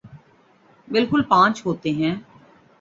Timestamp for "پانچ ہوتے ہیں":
1.29-2.15